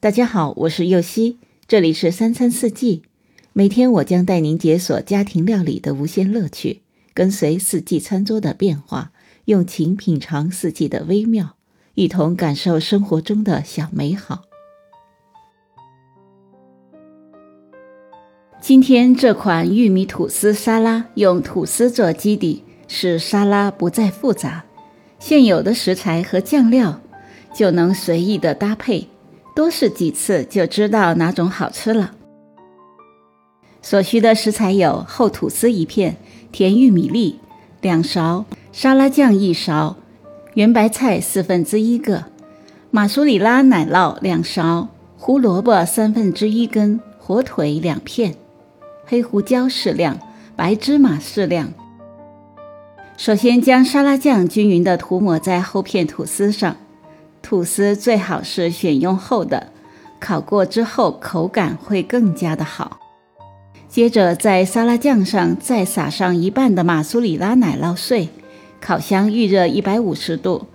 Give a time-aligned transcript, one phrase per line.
[0.00, 3.02] 大家好，我是右希，这里是三餐四季。
[3.52, 6.82] 每天我将带您解锁家庭料理的无限乐趣，
[7.12, 9.10] 跟随四季餐桌的变化，
[9.46, 11.56] 用情品尝四季的微妙，
[11.94, 14.42] 一同感受生活中的小美好。
[18.60, 24.64] 今天这款玉米吐司沙拉用吐司做基底，使沙拉不再复杂，
[25.18, 27.00] 现有的食材和酱料
[27.52, 29.08] 就能随意的搭配。
[29.58, 32.12] 多试几次就知道哪种好吃了。
[33.82, 36.16] 所需的食材有厚吐司一片、
[36.52, 37.40] 甜玉米粒
[37.80, 39.96] 两勺、沙拉酱一勺、
[40.54, 42.26] 圆白菜四分之一个、
[42.92, 48.36] 马苏里拉奶酪两勺、胡萝卜三分之一根、火腿两片、
[49.06, 50.20] 黑胡椒适量、
[50.54, 51.72] 白芝麻适量。
[53.16, 56.76] 首先将沙拉酱均匀地涂抹在厚片吐司上。
[57.48, 59.68] 吐司最好是选用厚的，
[60.20, 63.00] 烤过之后口感会更加的好。
[63.88, 68.28] 接着在沙拉酱上再撒上一半的马苏里拉奶酪碎，
[68.82, 70.66] 烤箱预热一百五十度。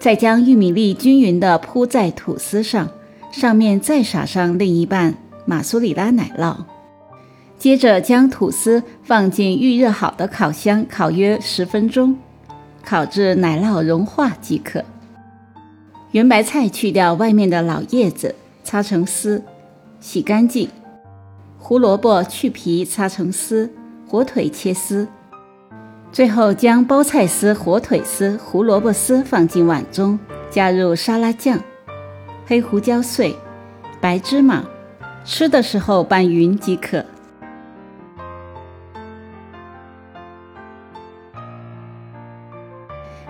[0.00, 2.88] 再将玉米粒均匀地铺在吐司上，
[3.30, 5.14] 上面再撒上另一半
[5.46, 6.56] 马苏里拉奶酪。
[7.56, 12.18] 接着将吐司放进预热好的烤箱烤约十分钟，
[12.84, 14.84] 烤至奶酪融化即可。
[16.12, 19.44] 圆白菜去掉外面的老叶子，擦成丝，
[20.00, 20.68] 洗干净。
[21.56, 23.70] 胡萝卜去皮，擦成丝。
[24.08, 25.06] 火腿切丝。
[26.10, 30.18] 最后将包菜丝、火腿丝、胡萝卜丝放进碗中，
[30.50, 31.56] 加入沙拉酱、
[32.44, 33.36] 黑胡椒碎、
[34.00, 34.64] 白芝麻，
[35.24, 37.04] 吃的时候拌匀即可。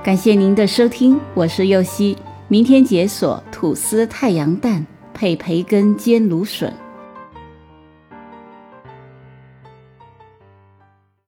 [0.03, 2.17] 感谢您的收听，我是右希。
[2.53, 4.85] 明天解锁吐司太阳蛋
[5.15, 6.75] 配培根煎芦笋。